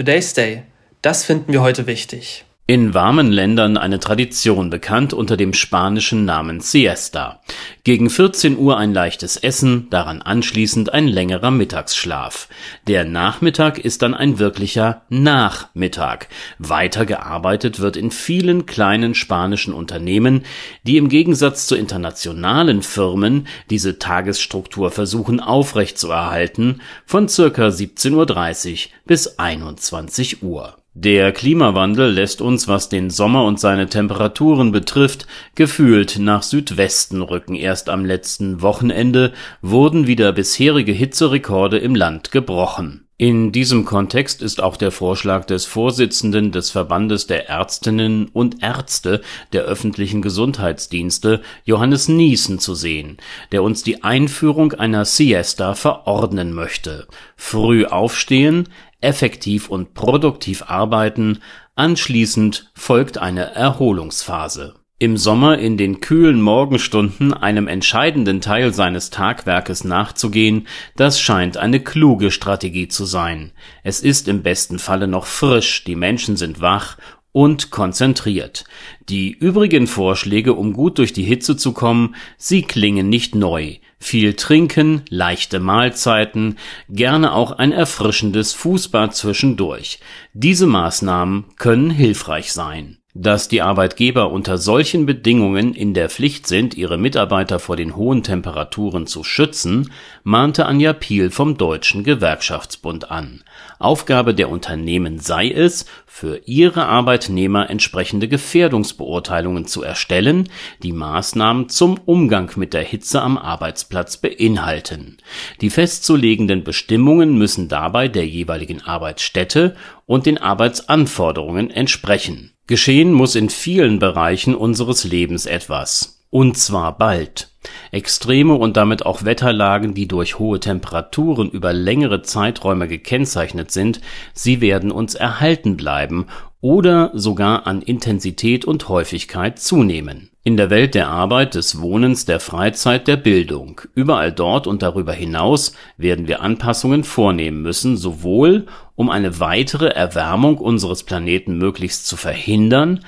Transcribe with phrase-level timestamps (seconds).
[0.00, 0.62] Today's Day.
[1.02, 2.46] Das finden wir heute wichtig.
[2.70, 7.40] In warmen Ländern eine Tradition bekannt unter dem spanischen Namen Siesta.
[7.82, 12.46] Gegen 14 Uhr ein leichtes Essen, daran anschließend ein längerer Mittagsschlaf.
[12.86, 16.28] Der Nachmittag ist dann ein wirklicher Nachmittag.
[16.60, 20.44] Weiter gearbeitet wird in vielen kleinen spanischen Unternehmen,
[20.84, 29.40] die im Gegensatz zu internationalen Firmen diese Tagesstruktur versuchen aufrechtzuerhalten, von circa 17.30 Uhr bis
[29.40, 30.79] 21 Uhr.
[30.94, 37.54] Der Klimawandel lässt uns, was den Sommer und seine Temperaturen betrifft, gefühlt nach Südwesten rücken.
[37.54, 43.06] Erst am letzten Wochenende wurden wieder bisherige Hitzerekorde im Land gebrochen.
[43.18, 49.20] In diesem Kontext ist auch der Vorschlag des Vorsitzenden des Verbandes der Ärztinnen und Ärzte
[49.52, 53.18] der öffentlichen Gesundheitsdienste, Johannes Niesen, zu sehen,
[53.52, 57.08] der uns die Einführung einer Siesta verordnen möchte.
[57.36, 58.68] Früh aufstehen,
[59.00, 61.38] effektiv und produktiv arbeiten,
[61.74, 64.74] anschließend folgt eine Erholungsphase.
[65.02, 71.80] Im Sommer in den kühlen Morgenstunden einem entscheidenden Teil seines Tagwerkes nachzugehen, das scheint eine
[71.80, 73.52] kluge Strategie zu sein.
[73.82, 76.98] Es ist im besten Falle noch frisch, die Menschen sind wach
[77.32, 78.64] und konzentriert.
[79.08, 83.76] Die übrigen Vorschläge, um gut durch die Hitze zu kommen, sie klingen nicht neu.
[83.98, 86.56] Viel trinken, leichte Mahlzeiten,
[86.88, 90.00] gerne auch ein erfrischendes Fußbad zwischendurch.
[90.32, 92.99] Diese Maßnahmen können hilfreich sein.
[93.12, 98.22] Dass die Arbeitgeber unter solchen Bedingungen in der Pflicht sind, ihre Mitarbeiter vor den hohen
[98.22, 99.90] Temperaturen zu schützen,
[100.22, 103.42] mahnte Anja Piel vom Deutschen Gewerkschaftsbund an.
[103.80, 110.48] Aufgabe der Unternehmen sei es, für ihre Arbeitnehmer entsprechende Gefährdungsbeurteilungen zu erstellen,
[110.84, 115.18] die Maßnahmen zum Umgang mit der Hitze am Arbeitsplatz beinhalten.
[115.60, 119.74] Die festzulegenden Bestimmungen müssen dabei der jeweiligen Arbeitsstätte
[120.06, 122.52] und den Arbeitsanforderungen entsprechen.
[122.70, 126.22] Geschehen muss in vielen Bereichen unseres Lebens etwas.
[126.30, 127.49] Und zwar bald.
[127.92, 134.00] Extreme und damit auch Wetterlagen, die durch hohe Temperaturen über längere Zeiträume gekennzeichnet sind,
[134.32, 136.26] sie werden uns erhalten bleiben
[136.60, 140.30] oder sogar an Intensität und Häufigkeit zunehmen.
[140.42, 145.12] In der Welt der Arbeit, des Wohnens, der Freizeit, der Bildung, überall dort und darüber
[145.12, 152.16] hinaus werden wir Anpassungen vornehmen müssen, sowohl um eine weitere Erwärmung unseres Planeten möglichst zu
[152.16, 153.04] verhindern,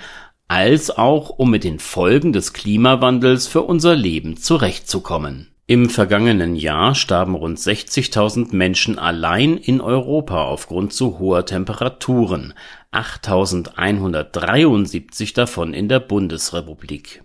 [0.52, 5.48] als auch um mit den Folgen des Klimawandels für unser Leben zurechtzukommen.
[5.66, 12.52] Im vergangenen Jahr starben rund 60.000 Menschen allein in Europa aufgrund zu hoher Temperaturen,
[12.92, 17.22] 8.173 davon in der Bundesrepublik.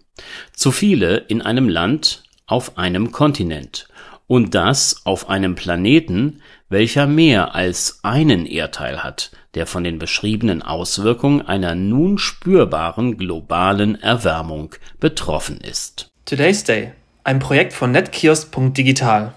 [0.54, 3.90] Zu viele in einem Land auf einem Kontinent
[4.28, 10.62] und das auf einem Planeten, welcher mehr als einen Erdteil hat, der von den beschriebenen
[10.62, 16.10] Auswirkungen einer nun spürbaren globalen Erwärmung betroffen ist.
[16.26, 16.92] Today's Day,
[17.24, 19.34] ein Projekt von netkiosk.digital